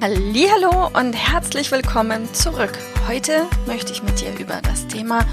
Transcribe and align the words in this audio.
Hallo 0.00 0.90
und 0.94 1.12
herzlich 1.12 1.72
willkommen 1.72 2.32
zurück. 2.32 2.70
Heute 3.08 3.46
möchte 3.66 3.90
ich 3.90 4.00
mit 4.00 4.20
dir 4.20 4.32
über 4.38 4.60
das 4.62 4.86
Thema 4.86 5.26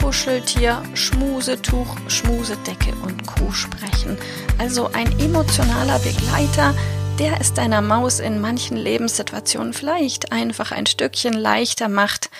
Kuscheltier, 0.00 0.80
Schmusetuch, 0.94 1.96
Schmusedecke 2.06 2.92
und 3.02 3.26
Co. 3.26 3.50
sprechen. 3.50 4.16
Also 4.58 4.88
ein 4.92 5.10
emotionaler 5.18 5.98
Begleiter, 5.98 6.72
der 7.18 7.40
es 7.40 7.52
deiner 7.52 7.82
Maus 7.82 8.20
in 8.20 8.40
manchen 8.40 8.76
Lebenssituationen 8.76 9.72
vielleicht 9.72 10.30
einfach 10.30 10.70
ein 10.70 10.86
Stückchen 10.86 11.32
leichter 11.32 11.88
macht, 11.88 12.30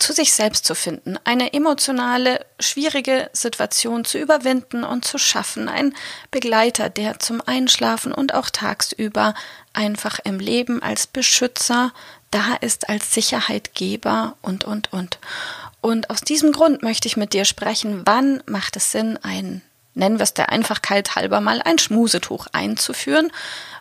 zu 0.00 0.12
sich 0.12 0.32
selbst 0.32 0.64
zu 0.64 0.74
finden, 0.74 1.18
eine 1.24 1.52
emotionale, 1.52 2.44
schwierige 2.58 3.30
Situation 3.32 4.04
zu 4.04 4.18
überwinden 4.18 4.84
und 4.84 5.04
zu 5.04 5.18
schaffen, 5.18 5.68
ein 5.68 5.94
Begleiter, 6.30 6.88
der 6.90 7.18
zum 7.18 7.42
Einschlafen 7.44 8.12
und 8.12 8.34
auch 8.34 8.50
tagsüber 8.50 9.34
einfach 9.72 10.18
im 10.24 10.40
Leben 10.40 10.82
als 10.82 11.06
Beschützer 11.06 11.92
da 12.30 12.54
ist, 12.60 12.88
als 12.88 13.12
Sicherheitgeber 13.12 14.36
und, 14.42 14.64
und, 14.64 14.92
und. 14.92 15.18
Und 15.80 16.10
aus 16.10 16.20
diesem 16.20 16.52
Grund 16.52 16.82
möchte 16.82 17.08
ich 17.08 17.16
mit 17.16 17.32
dir 17.32 17.44
sprechen, 17.44 18.02
wann 18.04 18.42
macht 18.46 18.76
es 18.76 18.92
Sinn, 18.92 19.18
ein, 19.22 19.62
nennen 19.94 20.18
wir 20.18 20.24
es 20.24 20.34
der 20.34 20.50
Einfachkeit 20.50 21.16
halber 21.16 21.40
mal, 21.40 21.62
ein 21.62 21.78
Schmusetuch 21.78 22.46
einzuführen? 22.52 23.32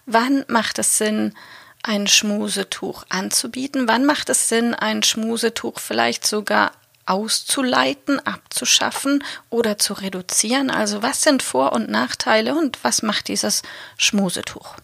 Wann 0.05 0.45
macht 0.47 0.79
es 0.79 0.97
Sinn, 0.97 1.35
ein 1.83 2.07
Schmusetuch 2.07 3.03
anzubieten? 3.09 3.87
Wann 3.87 4.05
macht 4.05 4.29
es 4.29 4.49
Sinn, 4.49 4.73
ein 4.73 5.03
Schmusetuch 5.03 5.79
vielleicht 5.79 6.25
sogar 6.25 6.71
auszuleiten, 7.05 8.19
abzuschaffen 8.25 9.23
oder 9.49 9.77
zu 9.77 9.93
reduzieren? 9.93 10.69
Also 10.69 11.01
was 11.01 11.21
sind 11.21 11.41
Vor- 11.41 11.73
und 11.73 11.89
Nachteile 11.89 12.55
und 12.55 12.83
was 12.83 13.01
macht 13.01 13.27
dieses 13.27 13.63
Schmusetuch? 13.97 14.75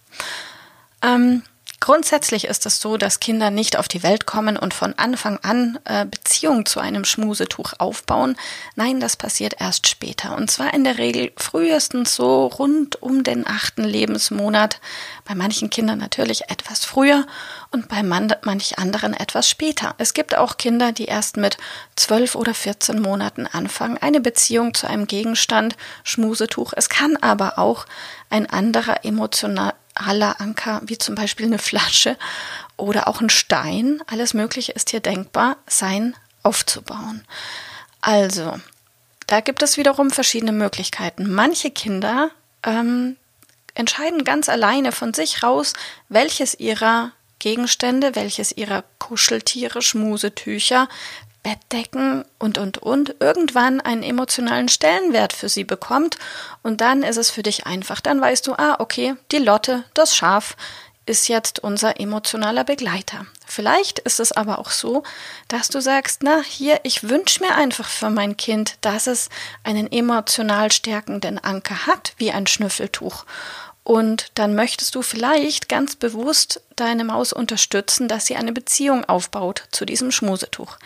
Ähm, 1.01 1.43
Grundsätzlich 1.81 2.45
ist 2.45 2.65
es 2.65 2.79
so, 2.79 2.97
dass 2.97 3.19
Kinder 3.19 3.51
nicht 3.51 3.77
auf 3.77 3.87
die 3.87 4.01
Welt 4.01 4.25
kommen 4.25 4.57
und 4.57 4.73
von 4.73 4.93
Anfang 4.97 5.39
an 5.43 5.77
äh, 5.83 6.05
Beziehung 6.05 6.65
zu 6.65 6.79
einem 6.79 7.05
Schmusetuch 7.05 7.73
aufbauen. 7.79 8.37
Nein, 8.75 8.99
das 8.99 9.17
passiert 9.17 9.55
erst 9.59 9.87
später. 9.87 10.35
Und 10.35 10.49
zwar 10.49 10.73
in 10.73 10.83
der 10.83 10.97
Regel 10.97 11.31
frühestens 11.37 12.15
so 12.15 12.47
rund 12.47 13.01
um 13.01 13.23
den 13.23 13.45
achten 13.45 13.83
Lebensmonat. 13.83 14.79
Bei 15.25 15.35
manchen 15.35 15.69
Kindern 15.69 15.99
natürlich 15.99 16.49
etwas 16.49 16.85
früher 16.85 17.25
und 17.71 17.89
bei 17.89 18.03
man 18.03 18.33
manch 18.43 18.79
anderen 18.79 19.13
etwas 19.13 19.49
später. 19.49 19.95
Es 19.97 20.13
gibt 20.13 20.37
auch 20.37 20.57
Kinder, 20.57 20.91
die 20.91 21.05
erst 21.05 21.37
mit 21.37 21.57
zwölf 21.95 22.35
oder 22.35 22.53
vierzehn 22.53 23.01
Monaten 23.01 23.47
anfangen, 23.47 23.97
eine 23.97 24.21
Beziehung 24.21 24.73
zu 24.73 24.87
einem 24.87 25.07
Gegenstand, 25.07 25.75
Schmusetuch. 26.03 26.73
Es 26.75 26.89
kann 26.89 27.17
aber 27.17 27.59
auch 27.59 27.85
ein 28.29 28.49
anderer 28.49 29.03
emotional 29.03 29.73
aller 29.95 30.39
Anker, 30.39 30.81
wie 30.85 30.97
zum 30.97 31.15
Beispiel 31.15 31.45
eine 31.45 31.59
Flasche 31.59 32.17
oder 32.77 33.07
auch 33.07 33.21
ein 33.21 33.29
Stein, 33.29 34.01
alles 34.07 34.33
Mögliche 34.33 34.73
ist 34.73 34.91
hier 34.91 34.99
denkbar, 34.99 35.57
sein 35.67 36.15
aufzubauen. 36.43 37.25
Also, 38.01 38.59
da 39.27 39.39
gibt 39.39 39.63
es 39.63 39.77
wiederum 39.77 40.11
verschiedene 40.11 40.51
Möglichkeiten. 40.51 41.31
Manche 41.31 41.71
Kinder 41.71 42.29
ähm, 42.63 43.15
entscheiden 43.73 44.23
ganz 44.23 44.49
alleine 44.49 44.91
von 44.91 45.13
sich 45.13 45.41
raus, 45.41 45.73
welches 46.09 46.53
ihrer 46.59 47.11
Gegenstände, 47.39 48.15
welches 48.15 48.51
ihrer 48.51 48.83
Kuscheltiere, 48.99 49.81
Schmusetücher 49.81 50.87
Bettdecken 51.45 52.25
und, 52.39 52.57
und, 52.57 52.79
und 52.79 53.17
irgendwann 53.19 53.79
einen 53.79 54.01
emotionalen 54.01 54.67
Stellenwert 54.67 55.31
für 55.31 55.47
sie 55.47 55.63
bekommt 55.63 56.17
und 56.63 56.81
dann 56.81 57.03
ist 57.03 57.17
es 57.17 57.29
für 57.29 57.43
dich 57.43 57.67
einfach. 57.67 58.01
Dann 58.01 58.19
weißt 58.19 58.47
du, 58.47 58.53
ah, 58.53 58.77
okay, 58.79 59.13
die 59.31 59.37
Lotte, 59.37 59.83
das 59.93 60.15
Schaf 60.15 60.57
ist 61.05 61.27
jetzt 61.27 61.59
unser 61.59 61.99
emotionaler 61.99 62.63
Begleiter. 62.63 63.27
Vielleicht 63.45 63.99
ist 63.99 64.19
es 64.19 64.31
aber 64.31 64.57
auch 64.57 64.71
so, 64.71 65.03
dass 65.47 65.67
du 65.67 65.79
sagst, 65.81 66.23
na, 66.23 66.41
hier, 66.41 66.79
ich 66.81 67.07
wünsche 67.07 67.43
mir 67.43 67.53
einfach 67.53 67.87
für 67.87 68.09
mein 68.09 68.37
Kind, 68.37 68.77
dass 68.81 69.05
es 69.05 69.29
einen 69.63 69.91
emotional 69.91 70.71
stärkenden 70.71 71.37
Anker 71.37 71.85
hat, 71.85 72.13
wie 72.17 72.31
ein 72.31 72.47
Schnüffeltuch. 72.47 73.25
Und 73.85 74.31
dann 74.33 74.55
möchtest 74.55 74.95
du 74.95 75.03
vielleicht 75.03 75.69
ganz 75.69 75.95
bewusst 75.95 76.59
deine 76.75 77.03
Maus 77.03 77.31
unterstützen, 77.31 78.07
dass 78.07 78.25
sie 78.25 78.35
eine 78.35 78.51
Beziehung 78.51 79.05
aufbaut 79.05 79.65
zu 79.69 79.85
diesem 79.85 80.11
Schmusetuch. 80.11 80.77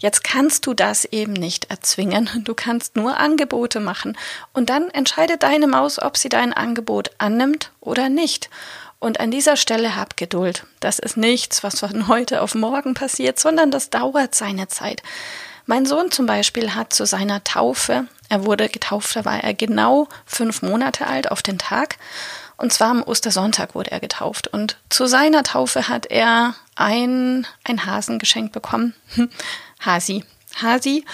Jetzt 0.00 0.24
kannst 0.24 0.66
du 0.66 0.74
das 0.74 1.04
eben 1.04 1.32
nicht 1.32 1.70
erzwingen. 1.70 2.28
Du 2.48 2.54
kannst 2.54 2.96
nur 2.96 3.16
Angebote 3.16 3.78
machen. 3.78 4.18
Und 4.52 4.70
dann 4.70 4.90
entscheidet 4.90 5.44
deine 5.44 5.68
Maus, 5.68 6.02
ob 6.02 6.16
sie 6.16 6.28
dein 6.28 6.52
Angebot 6.52 7.12
annimmt 7.18 7.70
oder 7.80 8.08
nicht. 8.08 8.50
Und 8.98 9.20
an 9.20 9.30
dieser 9.30 9.56
Stelle 9.56 9.94
hab 9.94 10.16
Geduld. 10.16 10.66
Das 10.80 10.98
ist 10.98 11.16
nichts, 11.16 11.62
was 11.62 11.78
von 11.78 12.08
heute 12.08 12.42
auf 12.42 12.56
morgen 12.56 12.94
passiert, 12.94 13.38
sondern 13.38 13.70
das 13.70 13.90
dauert 13.90 14.34
seine 14.34 14.66
Zeit. 14.66 15.04
Mein 15.66 15.86
Sohn 15.86 16.10
zum 16.10 16.26
Beispiel 16.26 16.74
hat 16.74 16.92
zu 16.92 17.06
seiner 17.06 17.44
Taufe, 17.44 18.08
er 18.28 18.44
wurde 18.44 18.68
getauft, 18.68 19.14
da 19.14 19.24
war 19.24 19.44
er 19.44 19.54
genau 19.54 20.08
fünf 20.24 20.62
Monate 20.62 21.06
alt 21.06 21.30
auf 21.30 21.42
den 21.42 21.58
Tag. 21.58 21.98
Und 22.58 22.72
zwar 22.72 22.90
am 22.90 23.02
Ostersonntag 23.02 23.74
wurde 23.74 23.92
er 23.92 24.00
getauft. 24.00 24.48
Und 24.48 24.76
zu 24.90 25.06
seiner 25.06 25.44
Taufe 25.44 25.88
hat 25.88 26.06
er 26.06 26.54
ein, 26.74 27.46
ein 27.64 27.86
Hasen 27.86 28.18
geschenkt 28.18 28.52
bekommen. 28.52 28.94
Hasi. 29.80 30.24
Hasi. 30.60 31.04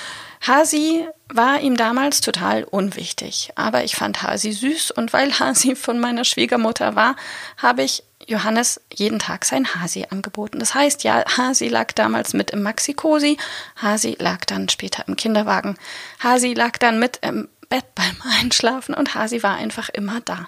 Hasi 0.46 1.06
war 1.28 1.60
ihm 1.60 1.76
damals 1.76 2.22
total 2.22 2.64
unwichtig. 2.64 3.50
Aber 3.56 3.84
ich 3.84 3.94
fand 3.94 4.22
Hasi 4.22 4.52
süß 4.52 4.90
und 4.92 5.12
weil 5.12 5.32
Hasi 5.38 5.76
von 5.76 6.00
meiner 6.00 6.24
Schwiegermutter 6.24 6.96
war, 6.96 7.14
habe 7.58 7.82
ich 7.82 8.02
Johannes 8.26 8.80
jeden 8.92 9.18
Tag 9.18 9.44
sein 9.44 9.74
Hasi 9.74 10.06
angeboten. 10.08 10.58
Das 10.58 10.74
heißt, 10.74 11.04
ja, 11.04 11.24
Hasi 11.36 11.68
lag 11.68 11.92
damals 11.92 12.32
mit 12.32 12.50
im 12.52 12.62
Maxi-Cosi, 12.62 13.36
Hasi 13.76 14.16
lag 14.18 14.44
dann 14.46 14.68
später 14.70 15.04
im 15.06 15.16
Kinderwagen, 15.16 15.76
Hasi 16.22 16.54
lag 16.54 16.78
dann 16.78 16.98
mit 16.98 17.18
im 17.22 17.48
Bett 17.74 17.92
beim 17.96 18.16
Einschlafen 18.38 18.94
und 18.94 19.16
Hasi 19.16 19.42
war 19.42 19.56
einfach 19.56 19.88
immer 19.88 20.20
da. 20.20 20.46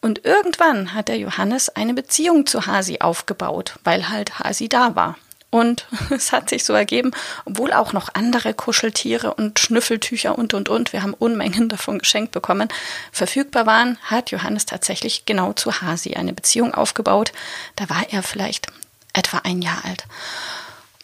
Und 0.00 0.24
irgendwann 0.24 0.94
hat 0.94 1.08
der 1.08 1.18
Johannes 1.18 1.68
eine 1.68 1.92
Beziehung 1.92 2.46
zu 2.46 2.64
Hasi 2.64 3.00
aufgebaut, 3.00 3.74
weil 3.84 4.08
halt 4.08 4.38
Hasi 4.38 4.66
da 4.66 4.96
war. 4.96 5.18
Und 5.50 5.86
es 6.10 6.32
hat 6.32 6.48
sich 6.48 6.64
so 6.64 6.72
ergeben, 6.72 7.10
obwohl 7.44 7.74
auch 7.74 7.92
noch 7.92 8.08
andere 8.14 8.54
Kuscheltiere 8.54 9.34
und 9.34 9.58
Schnüffeltücher 9.58 10.38
und, 10.38 10.54
und, 10.54 10.70
und, 10.70 10.94
wir 10.94 11.02
haben 11.02 11.12
Unmengen 11.12 11.68
davon 11.68 11.98
geschenkt 11.98 12.32
bekommen, 12.32 12.68
verfügbar 13.12 13.66
waren, 13.66 13.98
hat 14.04 14.30
Johannes 14.30 14.64
tatsächlich 14.64 15.26
genau 15.26 15.52
zu 15.52 15.82
Hasi 15.82 16.14
eine 16.14 16.32
Beziehung 16.32 16.72
aufgebaut. 16.72 17.32
Da 17.76 17.90
war 17.90 18.06
er 18.08 18.22
vielleicht 18.22 18.68
etwa 19.12 19.42
ein 19.44 19.60
Jahr 19.60 19.84
alt. 19.84 20.06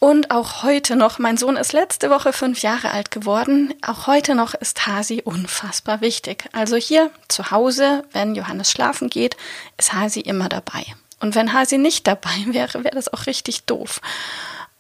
Und 0.02 0.32
auch 0.32 0.64
heute 0.64 0.96
noch, 0.96 1.20
mein 1.20 1.36
Sohn 1.36 1.56
ist 1.56 1.72
letzte 1.72 2.10
Woche 2.10 2.32
fünf 2.32 2.60
Jahre 2.60 2.90
alt 2.90 3.12
geworden, 3.12 3.72
auch 3.86 4.08
heute 4.08 4.34
noch 4.34 4.52
ist 4.52 4.88
Hasi 4.88 5.22
unfassbar 5.24 6.00
wichtig. 6.00 6.46
Also 6.50 6.74
hier 6.74 7.12
zu 7.28 7.52
Hause, 7.52 8.02
wenn 8.10 8.34
Johannes 8.34 8.72
schlafen 8.72 9.08
geht, 9.08 9.36
ist 9.78 9.92
Hasi 9.92 10.18
immer 10.18 10.48
dabei. 10.48 10.84
Und 11.20 11.36
wenn 11.36 11.52
Hasi 11.52 11.78
nicht 11.78 12.08
dabei 12.08 12.34
wäre, 12.46 12.82
wäre 12.82 12.96
das 12.96 13.12
auch 13.12 13.26
richtig 13.26 13.62
doof. 13.66 14.00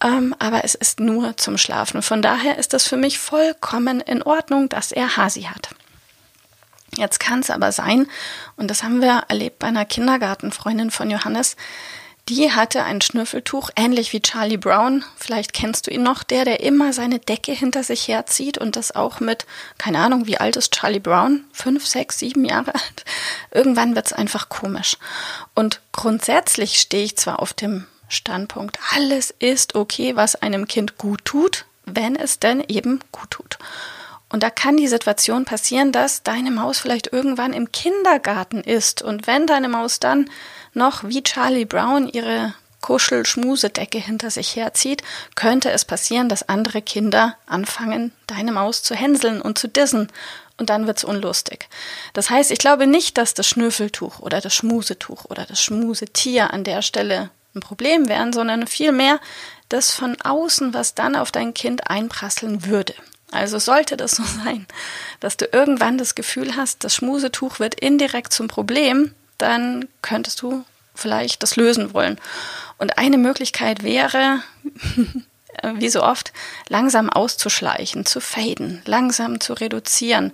Ähm, 0.02 0.34
aber 0.40 0.64
es 0.64 0.74
ist 0.74 0.98
nur 0.98 1.36
zum 1.36 1.56
Schlafen. 1.56 2.02
Von 2.02 2.20
daher 2.20 2.58
ist 2.58 2.74
es 2.74 2.88
für 2.88 2.96
mich 2.96 3.20
vollkommen 3.20 4.00
in 4.00 4.24
Ordnung, 4.24 4.68
dass 4.70 4.90
er 4.90 5.16
Hasi 5.16 5.42
hat. 5.42 5.68
Jetzt 6.96 7.20
kann 7.20 7.38
es 7.38 7.50
aber 7.50 7.70
sein, 7.70 8.08
und 8.56 8.72
das 8.72 8.82
haben 8.82 9.00
wir 9.00 9.22
erlebt 9.28 9.60
bei 9.60 9.68
einer 9.68 9.84
Kindergartenfreundin 9.84 10.90
von 10.90 11.12
Johannes, 11.12 11.54
die 12.28 12.52
hatte 12.52 12.84
ein 12.84 13.00
Schnüffeltuch, 13.00 13.70
ähnlich 13.74 14.12
wie 14.12 14.22
Charlie 14.22 14.56
Brown. 14.56 15.04
Vielleicht 15.16 15.52
kennst 15.52 15.86
du 15.86 15.90
ihn 15.90 16.02
noch, 16.02 16.22
der, 16.22 16.44
der 16.44 16.60
immer 16.60 16.92
seine 16.92 17.18
Decke 17.18 17.52
hinter 17.52 17.82
sich 17.82 18.06
herzieht 18.06 18.58
und 18.58 18.76
das 18.76 18.94
auch 18.94 19.20
mit, 19.20 19.44
keine 19.78 19.98
Ahnung, 19.98 20.26
wie 20.26 20.38
alt 20.38 20.56
ist 20.56 20.72
Charlie 20.72 21.00
Brown? 21.00 21.44
Fünf, 21.52 21.86
sechs, 21.86 22.18
sieben 22.18 22.44
Jahre 22.44 22.74
alt. 22.74 23.04
Irgendwann 23.50 23.96
wird's 23.96 24.12
einfach 24.12 24.48
komisch. 24.48 24.96
Und 25.54 25.80
grundsätzlich 25.90 26.80
stehe 26.80 27.04
ich 27.04 27.16
zwar 27.16 27.40
auf 27.40 27.52
dem 27.52 27.86
Standpunkt, 28.08 28.78
alles 28.94 29.34
ist 29.38 29.74
okay, 29.74 30.16
was 30.16 30.36
einem 30.36 30.68
Kind 30.68 30.98
gut 30.98 31.24
tut, 31.24 31.64
wenn 31.86 32.14
es 32.14 32.38
denn 32.38 32.62
eben 32.68 33.00
gut 33.10 33.30
tut. 33.30 33.58
Und 34.32 34.42
da 34.42 34.48
kann 34.48 34.78
die 34.78 34.88
Situation 34.88 35.44
passieren, 35.44 35.92
dass 35.92 36.22
deine 36.22 36.50
Maus 36.50 36.80
vielleicht 36.80 37.12
irgendwann 37.12 37.52
im 37.52 37.70
Kindergarten 37.70 38.62
ist. 38.62 39.02
Und 39.02 39.26
wenn 39.26 39.46
deine 39.46 39.68
Maus 39.68 40.00
dann 40.00 40.30
noch 40.72 41.04
wie 41.04 41.22
Charlie 41.22 41.66
Brown 41.66 42.08
ihre 42.08 42.54
Kuschel-Schmusedecke 42.80 43.98
hinter 43.98 44.30
sich 44.30 44.56
herzieht, 44.56 45.02
könnte 45.34 45.70
es 45.70 45.84
passieren, 45.84 46.30
dass 46.30 46.48
andere 46.48 46.80
Kinder 46.80 47.36
anfangen, 47.46 48.12
deine 48.26 48.52
Maus 48.52 48.82
zu 48.82 48.94
hänseln 48.94 49.42
und 49.42 49.58
zu 49.58 49.68
dissen. 49.68 50.08
Und 50.56 50.70
dann 50.70 50.86
wird's 50.86 51.04
unlustig. 51.04 51.68
Das 52.14 52.30
heißt, 52.30 52.50
ich 52.50 52.58
glaube 52.58 52.86
nicht, 52.86 53.18
dass 53.18 53.34
das 53.34 53.46
Schnüffeltuch 53.46 54.20
oder 54.20 54.40
das 54.40 54.54
Schmusetuch 54.54 55.26
oder 55.26 55.44
das 55.44 55.62
Schmusetier 55.62 56.54
an 56.54 56.64
der 56.64 56.80
Stelle 56.80 57.30
ein 57.54 57.60
Problem 57.60 58.08
wären, 58.08 58.32
sondern 58.32 58.66
vielmehr 58.66 59.20
das 59.68 59.90
von 59.90 60.18
außen, 60.22 60.72
was 60.72 60.94
dann 60.94 61.16
auf 61.16 61.32
dein 61.32 61.52
Kind 61.52 61.90
einprasseln 61.90 62.64
würde. 62.64 62.94
Also 63.32 63.58
sollte 63.58 63.96
das 63.96 64.12
so 64.12 64.22
sein, 64.44 64.66
dass 65.20 65.36
du 65.36 65.46
irgendwann 65.46 65.98
das 65.98 66.14
Gefühl 66.14 66.56
hast, 66.56 66.84
das 66.84 66.94
Schmusetuch 66.94 67.58
wird 67.58 67.74
indirekt 67.74 68.32
zum 68.32 68.46
Problem, 68.46 69.12
dann 69.38 69.88
könntest 70.02 70.40
du 70.42 70.64
vielleicht 70.94 71.42
das 71.42 71.56
lösen 71.56 71.94
wollen. 71.94 72.20
Und 72.78 72.98
eine 72.98 73.18
Möglichkeit 73.18 73.82
wäre, 73.82 74.42
wie 75.74 75.88
so 75.88 76.02
oft, 76.02 76.32
langsam 76.68 77.10
auszuschleichen, 77.10 78.06
zu 78.06 78.20
faden, 78.20 78.82
langsam 78.84 79.40
zu 79.40 79.52
reduzieren. 79.52 80.32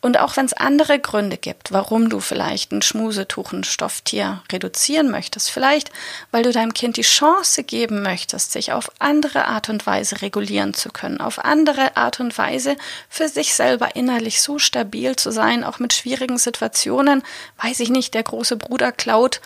Und 0.00 0.20
auch 0.20 0.36
wenn 0.36 0.46
es 0.46 0.52
andere 0.52 1.00
Gründe 1.00 1.36
gibt, 1.36 1.72
warum 1.72 2.08
du 2.08 2.20
vielleicht 2.20 2.70
ein 2.70 2.82
Schmusetuch, 2.82 3.52
ein 3.52 3.64
Stofftier 3.64 4.42
reduzieren 4.52 5.10
möchtest, 5.10 5.50
vielleicht 5.50 5.90
weil 6.30 6.44
du 6.44 6.52
deinem 6.52 6.72
Kind 6.72 6.96
die 6.96 7.02
Chance 7.02 7.64
geben 7.64 8.02
möchtest, 8.02 8.52
sich 8.52 8.72
auf 8.72 8.92
andere 9.00 9.46
Art 9.46 9.68
und 9.68 9.86
Weise 9.86 10.22
regulieren 10.22 10.72
zu 10.72 10.90
können, 10.90 11.20
auf 11.20 11.44
andere 11.44 11.96
Art 11.96 12.20
und 12.20 12.36
Weise 12.38 12.76
für 13.08 13.28
sich 13.28 13.54
selber 13.54 13.96
innerlich 13.96 14.40
so 14.40 14.60
stabil 14.60 15.16
zu 15.16 15.32
sein, 15.32 15.64
auch 15.64 15.80
mit 15.80 15.92
schwierigen 15.92 16.38
Situationen, 16.38 17.24
weiß 17.60 17.80
ich 17.80 17.90
nicht, 17.90 18.14
der 18.14 18.22
große 18.22 18.56
Bruder 18.56 18.92
klaut 18.92 19.40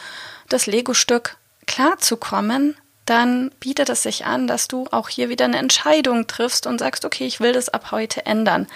das 0.50 0.66
Lego-Stück 0.66 1.36
klarzukommen, 1.66 2.76
dann 3.12 3.50
bietet 3.60 3.90
es 3.90 4.02
sich 4.02 4.24
an, 4.24 4.46
dass 4.46 4.68
du 4.68 4.86
auch 4.90 5.10
hier 5.10 5.28
wieder 5.28 5.44
eine 5.44 5.58
Entscheidung 5.58 6.26
triffst 6.26 6.66
und 6.66 6.78
sagst, 6.78 7.04
okay, 7.04 7.26
ich 7.26 7.40
will 7.40 7.52
das 7.52 7.68
ab 7.68 7.90
heute 7.90 8.24
ändern. 8.24 8.66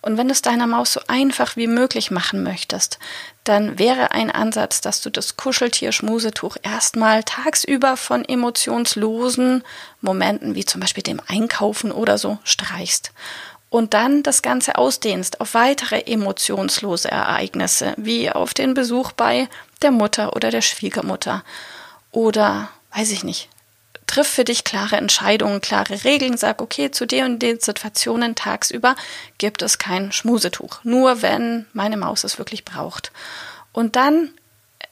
Und 0.00 0.16
wenn 0.16 0.28
du 0.28 0.32
es 0.32 0.42
deiner 0.42 0.68
Maus 0.68 0.92
so 0.92 1.00
einfach 1.08 1.56
wie 1.56 1.66
möglich 1.66 2.12
machen 2.12 2.44
möchtest, 2.44 3.00
dann 3.42 3.80
wäre 3.80 4.12
ein 4.12 4.30
Ansatz, 4.30 4.80
dass 4.80 5.02
du 5.02 5.10
das 5.10 5.36
Kuscheltier-Schmusetuch 5.36 6.56
erstmal 6.62 7.24
tagsüber 7.24 7.96
von 7.96 8.24
emotionslosen 8.24 9.64
Momenten, 10.00 10.54
wie 10.54 10.64
zum 10.64 10.80
Beispiel 10.80 11.02
dem 11.02 11.20
Einkaufen 11.26 11.90
oder 11.90 12.16
so, 12.16 12.38
streichst. 12.44 13.12
Und 13.70 13.92
dann 13.92 14.22
das 14.22 14.40
Ganze 14.40 14.76
ausdehnst 14.76 15.40
auf 15.40 15.54
weitere 15.54 16.02
emotionslose 16.02 17.10
Ereignisse, 17.10 17.94
wie 17.96 18.30
auf 18.30 18.54
den 18.54 18.74
Besuch 18.74 19.10
bei 19.10 19.48
der 19.82 19.90
Mutter 19.90 20.36
oder 20.36 20.52
der 20.52 20.62
Schwiegermutter. 20.62 21.42
Oder, 22.12 22.70
weiß 22.94 23.10
ich 23.10 23.24
nicht, 23.24 23.48
triff 24.10 24.26
für 24.26 24.44
dich 24.44 24.64
klare 24.64 24.96
Entscheidungen, 24.96 25.60
klare 25.60 26.02
Regeln, 26.02 26.36
sag, 26.36 26.60
okay, 26.60 26.90
zu 26.90 27.06
den 27.06 27.24
und 27.24 27.38
den 27.38 27.60
Situationen 27.60 28.34
tagsüber 28.34 28.96
gibt 29.38 29.62
es 29.62 29.78
kein 29.78 30.10
Schmusetuch. 30.10 30.80
Nur 30.82 31.22
wenn 31.22 31.66
meine 31.72 31.96
Maus 31.96 32.24
es 32.24 32.36
wirklich 32.36 32.64
braucht. 32.64 33.12
Und 33.72 33.94
dann 33.94 34.30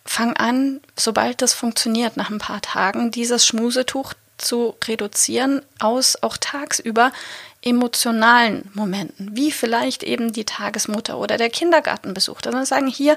fang 0.04 0.36
an, 0.36 0.80
sobald 0.96 1.42
das 1.42 1.52
funktioniert, 1.52 2.16
nach 2.16 2.30
ein 2.30 2.38
paar 2.38 2.62
Tagen, 2.62 3.10
dieses 3.10 3.44
Schmusetuch 3.44 4.14
zu 4.38 4.76
reduzieren 4.86 5.62
aus 5.78 6.22
auch 6.22 6.36
tagsüber 6.36 7.12
emotionalen 7.62 8.70
Momenten, 8.74 9.36
wie 9.36 9.50
vielleicht 9.50 10.02
eben 10.02 10.32
die 10.32 10.44
Tagesmutter 10.44 11.18
oder 11.18 11.36
der 11.36 11.50
Kindergartenbesuch. 11.50 12.40
Dann 12.40 12.64
sagen 12.64 12.86
hier, 12.86 13.16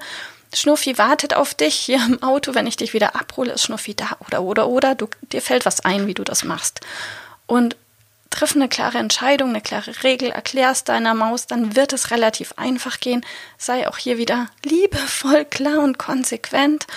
Schnuffi 0.54 0.98
wartet 0.98 1.34
auf 1.34 1.54
dich 1.54 1.76
hier 1.76 2.04
im 2.06 2.22
Auto, 2.24 2.54
wenn 2.56 2.68
ich 2.68 2.76
dich 2.76 2.94
wieder 2.94 3.16
abhole, 3.16 3.54
ist 3.54 3.64
Schnuffi 3.64 3.96
da 3.96 4.18
oder 4.28 4.42
oder 4.42 4.68
oder, 4.68 4.96
du, 4.96 5.08
dir 5.32 5.42
fällt 5.42 5.66
was 5.66 5.82
ein, 5.82 6.08
wie 6.08 6.14
du 6.14 6.24
das 6.24 6.44
machst. 6.44 6.82
Und 7.46 7.76
triff 8.32 8.56
eine 8.56 8.70
klare 8.70 8.98
Entscheidung, 8.98 9.50
eine 9.50 9.62
klare 9.62 10.04
Regel, 10.04 10.32
erklärst 10.32 10.90
deiner 10.90 11.14
Maus, 11.14 11.48
dann 11.48 11.76
wird 11.76 11.94
es 11.94 12.12
relativ 12.12 12.54
einfach 12.58 13.00
gehen. 13.00 13.24
Sei 13.58 13.88
auch 13.88 13.98
hier 13.98 14.18
wieder 14.18 14.48
liebevoll, 14.64 15.46
klar 15.46 15.80
und 15.80 15.98
konsequent. 15.98 16.88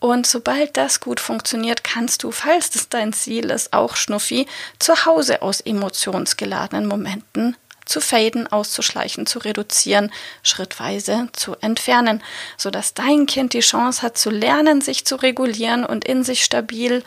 Und 0.00 0.26
sobald 0.26 0.76
das 0.76 1.00
gut 1.00 1.18
funktioniert, 1.18 1.82
kannst 1.82 2.22
du, 2.22 2.30
falls 2.30 2.70
das 2.70 2.88
dein 2.88 3.12
Ziel 3.12 3.50
ist, 3.50 3.72
auch 3.72 3.96
Schnuffi 3.96 4.46
zu 4.78 5.04
Hause 5.06 5.42
aus 5.42 5.60
emotionsgeladenen 5.60 6.86
Momenten 6.86 7.56
zu 7.84 8.00
faden, 8.00 8.46
auszuschleichen, 8.46 9.26
zu 9.26 9.38
reduzieren, 9.40 10.12
schrittweise 10.42 11.28
zu 11.32 11.56
entfernen, 11.60 12.22
sodass 12.56 12.94
dein 12.94 13.26
Kind 13.26 13.54
die 13.54 13.60
Chance 13.60 14.02
hat 14.02 14.18
zu 14.18 14.30
lernen, 14.30 14.82
sich 14.82 15.04
zu 15.04 15.16
regulieren 15.16 15.84
und 15.84 16.04
in 16.04 16.22
sich 16.22 16.44
stabil 16.44 17.02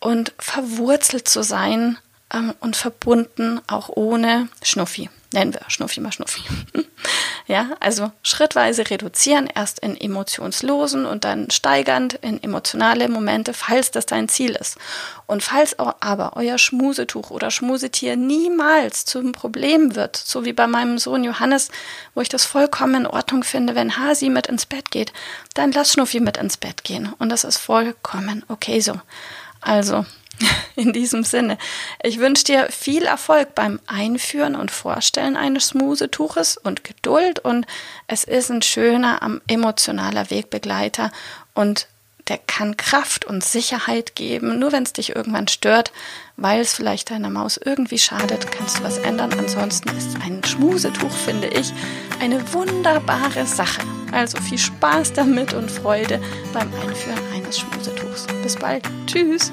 und 0.00 0.32
verwurzelt 0.38 1.28
zu 1.28 1.42
sein 1.42 1.98
ähm, 2.32 2.54
und 2.60 2.76
verbunden, 2.76 3.60
auch 3.66 3.88
ohne 3.88 4.48
Schnuffi. 4.62 5.10
Nennen 5.30 5.52
wir 5.52 5.60
Schnuffi 5.68 6.00
mal 6.00 6.10
Schnuffi. 6.10 6.40
ja, 7.46 7.72
also 7.80 8.10
schrittweise 8.22 8.88
reduzieren, 8.88 9.46
erst 9.54 9.78
in 9.78 9.94
emotionslosen 9.94 11.04
und 11.04 11.24
dann 11.24 11.50
steigernd 11.50 12.14
in 12.14 12.42
emotionale 12.42 13.10
Momente, 13.10 13.52
falls 13.52 13.90
das 13.90 14.06
dein 14.06 14.30
Ziel 14.30 14.52
ist. 14.52 14.78
Und 15.26 15.42
falls 15.42 15.78
aber 15.78 16.32
euer 16.36 16.56
Schmusetuch 16.56 17.30
oder 17.30 17.50
Schmusetier 17.50 18.16
niemals 18.16 19.04
zum 19.04 19.32
Problem 19.32 19.94
wird, 19.94 20.16
so 20.16 20.46
wie 20.46 20.54
bei 20.54 20.66
meinem 20.66 20.96
Sohn 20.96 21.24
Johannes, 21.24 21.68
wo 22.14 22.22
ich 22.22 22.30
das 22.30 22.46
vollkommen 22.46 23.02
in 23.02 23.06
Ordnung 23.06 23.44
finde, 23.44 23.74
wenn 23.74 23.98
Hasi 23.98 24.30
mit 24.30 24.46
ins 24.46 24.64
Bett 24.64 24.90
geht, 24.90 25.12
dann 25.52 25.72
lass 25.72 25.92
Schnuffi 25.92 26.20
mit 26.20 26.38
ins 26.38 26.56
Bett 26.56 26.84
gehen. 26.84 27.12
Und 27.18 27.28
das 27.28 27.44
ist 27.44 27.58
vollkommen 27.58 28.46
okay 28.48 28.80
so. 28.80 28.98
Also, 29.60 30.06
in 30.76 30.92
diesem 30.92 31.24
Sinne, 31.24 31.58
ich 32.02 32.18
wünsche 32.18 32.44
dir 32.44 32.68
viel 32.70 33.04
Erfolg 33.04 33.54
beim 33.54 33.80
Einführen 33.86 34.54
und 34.54 34.70
Vorstellen 34.70 35.36
eines 35.36 35.68
Smusetuches 35.68 36.56
und 36.56 36.84
Geduld 36.84 37.40
und 37.40 37.66
es 38.06 38.24
ist 38.24 38.50
ein 38.50 38.62
schöner, 38.62 39.40
emotionaler 39.46 40.30
Wegbegleiter 40.30 41.10
und 41.54 41.88
der 42.28 42.38
kann 42.38 42.76
Kraft 42.76 43.24
und 43.24 43.42
Sicherheit 43.42 44.14
geben. 44.14 44.58
Nur 44.58 44.72
wenn 44.72 44.82
es 44.82 44.92
dich 44.92 45.16
irgendwann 45.16 45.48
stört, 45.48 45.92
weil 46.36 46.60
es 46.60 46.74
vielleicht 46.74 47.10
deiner 47.10 47.30
Maus 47.30 47.58
irgendwie 47.62 47.98
schadet, 47.98 48.52
kannst 48.52 48.78
du 48.78 48.84
was 48.84 48.98
ändern. 48.98 49.32
Ansonsten 49.38 49.88
ist 49.96 50.16
ein 50.22 50.42
Schmusetuch, 50.44 51.10
finde 51.10 51.48
ich, 51.48 51.72
eine 52.20 52.52
wunderbare 52.52 53.46
Sache. 53.46 53.80
Also 54.12 54.38
viel 54.40 54.58
Spaß 54.58 55.14
damit 55.14 55.54
und 55.54 55.70
Freude 55.70 56.20
beim 56.52 56.70
Einführen 56.74 57.18
eines 57.34 57.58
Schmusetuchs. 57.60 58.26
Bis 58.42 58.56
bald. 58.56 58.84
Tschüss. 59.06 59.52